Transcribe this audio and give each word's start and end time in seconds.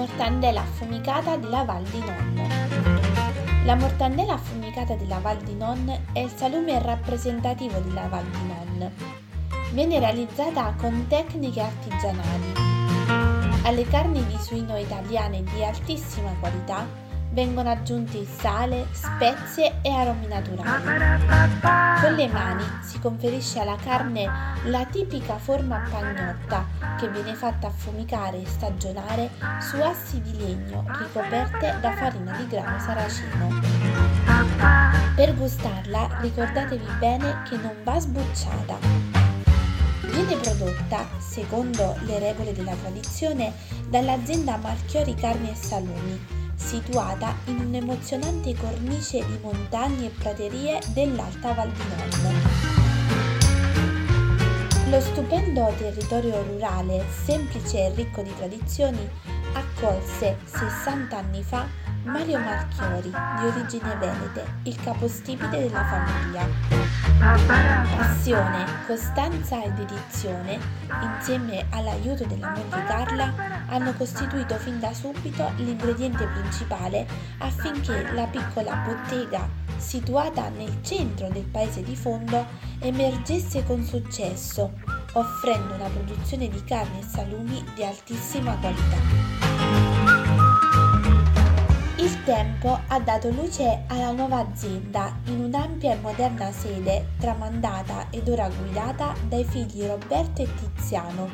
Mortandela 0.00 0.62
affumicata 0.62 1.36
della 1.36 1.62
Val 1.64 1.82
di 1.82 1.98
Non. 1.98 2.48
La 3.66 3.74
mortandela 3.74 4.32
affumicata 4.32 4.94
della 4.94 5.18
Val 5.18 5.36
di 5.42 5.54
Non 5.54 5.94
è 6.14 6.20
il 6.20 6.30
salume 6.34 6.80
rappresentativo 6.80 7.78
della 7.80 8.08
Val 8.08 8.24
di 8.24 8.46
Non. 8.46 8.90
Viene 9.74 9.98
realizzata 9.98 10.74
con 10.78 11.04
tecniche 11.06 11.60
artigianali. 11.60 12.52
Alle 13.64 13.86
carni 13.88 14.24
di 14.24 14.38
suino 14.38 14.78
italiane 14.78 15.42
di 15.42 15.62
altissima 15.62 16.34
qualità 16.40 16.86
vengono 17.30 17.70
aggiunti 17.70 18.24
sale, 18.24 18.86
spezie 18.92 19.78
e 19.82 19.90
aromi 19.90 20.26
naturali. 20.26 20.84
Con 22.00 22.14
le 22.14 22.28
mani 22.28 22.64
si 22.82 22.98
conferisce 22.98 23.60
alla 23.60 23.76
carne 23.76 24.28
la 24.64 24.84
tipica 24.84 25.38
forma 25.38 25.82
pagnotta 25.90 26.66
che 26.98 27.08
viene 27.08 27.34
fatta 27.34 27.68
affumicare 27.68 28.40
e 28.42 28.46
stagionare 28.46 29.30
su 29.60 29.76
assi 29.80 30.20
di 30.20 30.36
legno 30.38 30.84
ricoperte 30.86 31.78
da 31.80 31.92
farina 31.92 32.36
di 32.36 32.46
grano 32.46 32.78
saraceno. 32.78 33.48
Per 35.14 35.34
gustarla 35.36 36.18
ricordatevi 36.20 36.86
bene 36.98 37.42
che 37.48 37.56
non 37.56 37.74
va 37.84 37.98
sbucciata. 37.98 38.78
Viene 40.12 40.36
prodotta, 40.36 41.06
secondo 41.18 41.94
le 42.00 42.18
regole 42.18 42.52
della 42.52 42.74
tradizione, 42.74 43.52
dall'azienda 43.88 44.56
Marchiori 44.56 45.14
Carni 45.14 45.50
e 45.50 45.54
Salumi, 45.54 46.39
situata 46.60 47.34
in 47.46 47.58
un'emozionante 47.58 48.54
cornice 48.54 49.24
di 49.24 49.38
montagne 49.42 50.06
e 50.06 50.10
praterie 50.10 50.78
dell'Alta 50.92 51.54
Val 51.54 51.72
di 51.72 51.82
Non. 51.88 52.08
Lo 54.90 55.00
stupendo 55.00 55.72
territorio 55.78 56.42
rurale, 56.42 57.04
semplice 57.24 57.86
e 57.86 57.94
ricco 57.94 58.22
di 58.22 58.34
tradizioni, 58.36 59.08
accolse 59.54 60.38
60 60.44 61.16
anni 61.16 61.42
fa 61.42 61.66
Mario 62.04 62.38
Marchiori, 62.38 63.10
di 63.10 63.46
origine 63.46 63.94
venete, 63.96 64.44
il 64.62 64.76
capostipite 64.82 65.50
della 65.50 65.84
famiglia. 65.84 66.46
Passione, 67.96 68.64
costanza 68.86 69.62
e 69.62 69.70
dedizione, 69.72 70.58
insieme 71.02 71.66
all'aiuto 71.70 72.24
della 72.24 72.48
moglie 72.48 72.84
Carla, 72.84 73.32
hanno 73.66 73.92
costituito 73.92 74.56
fin 74.56 74.80
da 74.80 74.94
subito 74.94 75.52
l'ingrediente 75.56 76.26
principale 76.26 77.06
affinché 77.38 78.10
la 78.12 78.24
piccola 78.24 78.76
bottega, 78.76 79.46
situata 79.76 80.48
nel 80.48 80.82
centro 80.82 81.28
del 81.28 81.44
paese 81.44 81.82
di 81.82 81.96
fondo, 81.96 82.46
emergesse 82.78 83.62
con 83.64 83.82
successo, 83.82 84.72
offrendo 85.12 85.74
una 85.74 85.88
produzione 85.88 86.48
di 86.48 86.64
carni 86.64 87.00
e 87.00 87.04
salumi 87.04 87.62
di 87.74 87.84
altissima 87.84 88.54
qualità. 88.56 89.49
Tempo 92.30 92.78
ha 92.86 93.00
dato 93.00 93.28
luce 93.30 93.82
alla 93.88 94.12
nuova 94.12 94.38
azienda 94.38 95.16
in 95.24 95.40
un'ampia 95.40 95.94
e 95.94 95.96
moderna 95.96 96.52
sede 96.52 97.08
tramandata 97.18 98.06
ed 98.10 98.28
ora 98.28 98.48
guidata 98.48 99.14
dai 99.26 99.42
figli 99.42 99.84
Roberto 99.84 100.42
e 100.42 100.48
Tiziano, 100.54 101.28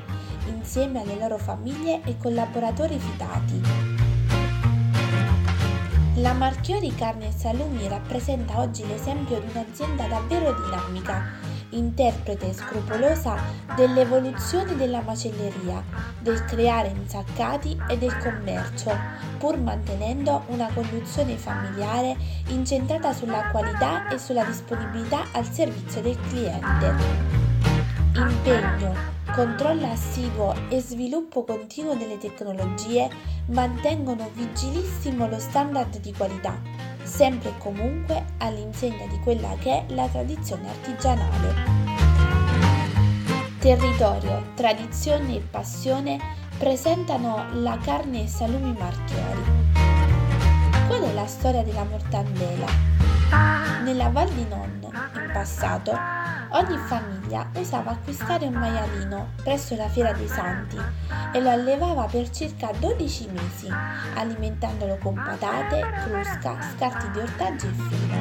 insieme 0.47 1.03
alle 1.03 1.19
loro 1.19 1.37
famiglie 1.37 2.01
e 2.05 2.17
collaboratori 2.17 2.99
fidati. 2.99 3.61
La 6.15 6.33
Marchiori 6.33 6.95
Carne 6.95 7.29
e 7.29 7.33
Salumi 7.33 7.87
rappresenta 7.89 8.59
oggi 8.59 8.87
l'esempio 8.87 9.39
di 9.39 9.51
un'azienda 9.51 10.07
davvero 10.07 10.55
dinamica 10.55 11.25
interprete 11.71 12.53
scrupolosa 12.53 13.37
dell'evoluzione 13.75 14.77
della 14.77 15.01
macelleria, 15.01 15.83
del 16.21 16.45
creare 16.45 16.89
insaccati 16.89 17.77
e 17.89 17.99
del 17.99 18.17
commercio, 18.19 18.91
pur 19.39 19.59
mantenendo 19.59 20.45
una 20.49 20.69
conduzione 20.73 21.37
familiare 21.37 22.17
incentrata 22.49 23.13
sulla 23.13 23.51
qualità 23.51 24.09
e 24.09 24.19
sulla 24.19 24.45
disponibilità 24.45 25.27
al 25.33 25.45
servizio 25.51 26.01
del 26.01 26.19
cliente. 26.29 26.95
Impegno, 28.15 28.95
controllo 29.35 29.91
assiduo 29.91 30.55
e 30.69 30.81
sviluppo 30.81 31.45
continuo 31.45 31.95
delle 31.95 32.19
tecnologie 32.19 33.09
mantengono 33.47 34.31
vigilissimo 34.33 35.29
lo 35.29 35.39
standard 35.39 36.01
di 36.01 36.13
qualità 36.13 36.96
sempre 37.07 37.51
e 37.51 37.59
comunque 37.59 38.25
all'insegna 38.39 39.07
di 39.07 39.19
quella 39.21 39.55
che 39.59 39.71
è 39.71 39.85
la 39.95 40.09
tradizione 40.09 40.69
artigianale. 40.69 41.55
Territorio, 43.59 44.53
tradizione 44.55 45.37
e 45.37 45.41
passione 45.41 46.19
presentano 46.59 47.47
la 47.53 47.79
carne 47.79 48.25
e 48.25 48.29
salumi 48.29 48.77
marchiori. 48.79 49.43
Qual 50.87 51.03
è 51.03 51.13
la 51.13 51.27
storia 51.27 51.63
della 51.63 51.85
mortandela? 51.85 52.67
Nella 53.83 54.09
Val 54.11 54.31
di 54.31 54.47
Non, 54.49 54.81
in 54.83 55.06
passato, 55.37 55.93
ogni 56.53 56.79
famiglia 56.79 57.47
usava 57.57 57.91
acquistare 57.91 58.47
un 58.47 58.55
maialino 58.55 59.33
presso 59.43 59.77
la 59.77 59.87
Fiera 59.87 60.15
dei 60.15 60.29
Santi 60.29 60.79
e 61.33 61.41
lo 61.43 61.51
allevava 61.51 62.07
per 62.07 62.31
circa 62.31 62.71
12 62.79 63.29
mesi, 63.33 63.69
alimentandolo 64.15 64.97
con 64.97 65.15
patate, 65.15 65.83
crusca, 66.05 66.57
scarti 66.75 67.11
di 67.11 67.19
ortaggi 67.19 67.67
e 67.67 67.71
filo. 67.71 68.21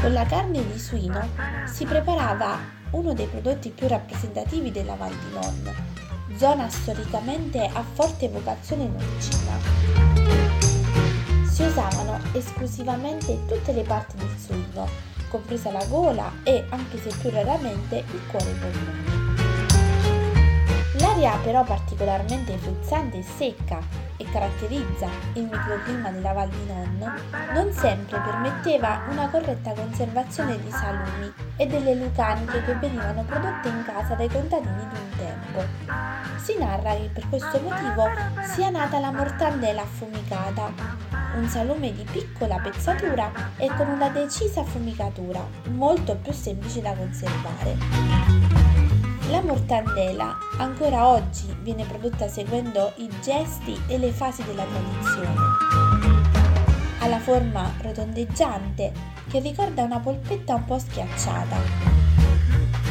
Con 0.00 0.12
la 0.12 0.24
carne 0.26 0.64
di 0.64 0.78
suino 0.78 1.28
si 1.64 1.84
preparava 1.84 2.56
uno 2.90 3.12
dei 3.12 3.26
prodotti 3.26 3.70
più 3.70 3.88
rappresentativi 3.88 4.70
della 4.70 4.94
Val 4.94 5.10
di 5.10 5.32
Non, 5.32 5.74
zona 6.36 6.68
storicamente 6.68 7.68
a 7.72 7.82
forte 7.82 8.28
vocazione 8.28 8.86
norcina. 8.86 9.58
Si 11.50 11.62
usavano 11.64 12.20
esclusivamente 12.32 13.44
tutte 13.46 13.72
le 13.72 13.82
parti 13.82 14.16
del 14.18 14.36
suino, 14.38 15.15
compresa 15.36 15.70
la 15.70 15.84
gola 15.86 16.32
e, 16.42 16.64
anche 16.70 16.98
se 16.98 17.14
più 17.20 17.28
raramente, 17.30 17.96
il 17.96 18.26
cuore 18.30 18.50
e 18.50 18.54
polmoni. 18.54 19.24
L'aria 20.98 21.36
però 21.42 21.62
particolarmente 21.62 22.56
frizzante 22.56 23.18
e 23.18 23.22
secca 23.22 23.78
e 24.16 24.24
caratterizza 24.30 25.06
il 25.34 25.42
microclima 25.42 26.10
della 26.10 26.32
Val 26.32 26.48
di 26.48 26.64
Non, 26.66 27.14
non 27.52 27.70
sempre 27.70 28.18
permetteva 28.18 29.02
una 29.10 29.28
corretta 29.28 29.72
conservazione 29.72 30.58
dei 30.58 30.70
salumi 30.70 31.30
e 31.56 31.66
delle 31.66 31.94
lucaniche 31.96 32.64
che 32.64 32.74
venivano 32.76 33.22
prodotte 33.24 33.68
in 33.68 33.84
casa 33.84 34.14
dai 34.14 34.30
contadini 34.30 34.88
di 34.88 34.98
un 34.98 35.16
tempo. 35.18 36.05
Si 36.46 36.56
narra 36.56 36.94
che 36.94 37.10
per 37.12 37.28
questo 37.28 37.58
motivo 37.60 38.04
sia 38.54 38.70
nata 38.70 39.00
la 39.00 39.10
mortandela 39.10 39.82
affumicata, 39.82 40.72
un 41.34 41.48
salume 41.48 41.92
di 41.92 42.06
piccola 42.08 42.60
pezzatura 42.60 43.32
e 43.56 43.66
con 43.74 43.88
una 43.88 44.10
decisa 44.10 44.60
affumicatura, 44.60 45.44
molto 45.70 46.14
più 46.14 46.32
semplice 46.32 46.80
da 46.80 46.94
conservare. 46.94 47.76
La 49.28 49.42
mortandela 49.42 50.38
ancora 50.58 51.08
oggi 51.08 51.52
viene 51.62 51.84
prodotta 51.84 52.28
seguendo 52.28 52.92
i 52.98 53.10
gesti 53.20 53.76
e 53.88 53.98
le 53.98 54.12
fasi 54.12 54.44
della 54.44 54.66
tradizione. 54.66 55.40
Ha 57.00 57.08
la 57.08 57.18
forma 57.18 57.72
rotondeggiante 57.80 58.92
che 59.28 59.40
ricorda 59.40 59.82
una 59.82 59.98
polpetta 59.98 60.54
un 60.54 60.64
po' 60.64 60.78
schiacciata. 60.78 61.56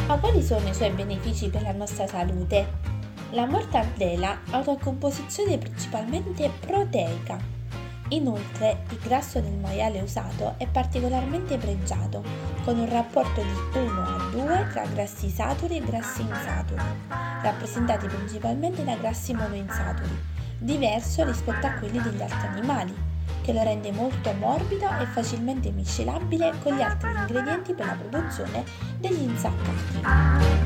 Ma 0.08 0.18
quali 0.18 0.44
sono 0.44 0.68
i 0.68 0.74
suoi 0.74 0.90
benefici 0.90 1.48
per 1.48 1.62
la 1.62 1.72
nostra 1.72 2.06
salute? 2.06 2.95
La 3.32 3.46
mortandela 3.46 4.40
ha 4.52 4.60
una 4.60 4.78
composizione 4.80 5.58
principalmente 5.58 6.50
proteica 6.60 7.54
Inoltre, 8.10 8.84
il 8.92 9.00
grasso 9.00 9.40
del 9.40 9.58
maiale 9.58 10.00
usato 10.00 10.54
è 10.58 10.68
particolarmente 10.68 11.58
pregiato, 11.58 12.24
con 12.64 12.78
un 12.78 12.88
rapporto 12.88 13.42
di 13.42 13.80
1 13.80 14.02
a 14.02 14.30
2 14.32 14.68
tra 14.72 14.86
grassi 14.86 15.28
saturi 15.28 15.78
e 15.78 15.84
grassi 15.84 16.22
insaturi, 16.22 16.84
rappresentati 17.42 18.06
principalmente 18.06 18.84
da 18.84 18.96
grassi 18.96 19.34
monoinsaturi, 19.34 20.22
diverso 20.60 21.26
rispetto 21.26 21.66
a 21.66 21.74
quelli 21.74 22.00
degli 22.00 22.22
altri 22.22 22.48
animali, 22.48 22.94
che 23.42 23.54
lo 23.54 23.64
rende 23.64 23.92
molto 23.92 24.32
morbido 24.34 24.88
e 25.00 25.06
facilmente 25.08 25.72
miscelabile 25.72 26.54
con 26.62 26.76
gli 26.76 26.82
altri 26.82 27.10
ingredienti 27.10 27.74
per 27.74 27.86
la 27.88 27.94
produzione 27.94 28.64
degli 29.00 29.24
insaccati. 29.24 30.65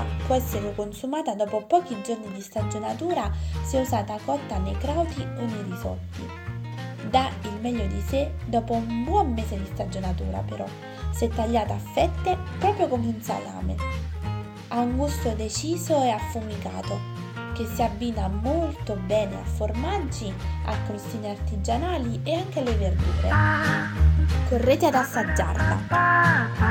Mortandela 0.00 0.04
può 0.26 0.34
essere 0.34 0.74
consumata 0.74 1.34
dopo 1.34 1.62
pochi 1.62 2.00
giorni 2.02 2.32
di 2.32 2.40
stagionatura 2.40 3.30
se 3.62 3.78
usata 3.78 4.18
cotta 4.24 4.58
nei 4.58 4.76
crauti 4.78 5.20
o 5.22 5.44
nei 5.44 5.62
risotti. 5.68 6.28
Dà 7.08 7.30
il 7.42 7.60
meglio 7.60 7.86
di 7.86 8.00
sé 8.00 8.32
dopo 8.46 8.74
un 8.74 9.04
buon 9.04 9.32
mese 9.32 9.56
di 9.56 9.66
stagionatura 9.72 10.38
però, 10.46 10.66
se 11.10 11.28
tagliata 11.28 11.74
a 11.74 11.78
fette 11.78 12.36
proprio 12.58 12.88
come 12.88 13.06
un 13.06 13.20
salame. 13.20 13.76
Ha 14.68 14.78
un 14.78 14.96
gusto 14.96 15.32
deciso 15.34 16.02
e 16.02 16.10
affumicato 16.10 17.18
che 17.54 17.66
si 17.66 17.82
abbina 17.82 18.28
molto 18.28 18.96
bene 19.06 19.34
a 19.36 19.44
formaggi, 19.44 20.32
a 20.66 20.76
crostine 20.86 21.30
artigianali 21.30 22.20
e 22.22 22.34
anche 22.34 22.60
alle 22.60 22.76
verdure. 22.76 23.28
Correte 24.48 24.86
ad 24.86 24.94
assaggiarla! 24.94 26.69